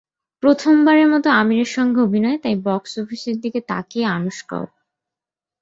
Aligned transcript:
প্রথমবারের 0.43 1.07
মতো 1.07 1.27
আমিরের 1.41 1.69
সঙ্গে 1.69 1.99
অভিনয়, 2.01 2.37
তাই 2.43 2.55
বক্স 2.63 2.91
অফিসের 2.99 3.35
দিকে 3.39 3.59
তাকিয়ে 3.67 4.05
আনুশকাও। 4.11 4.65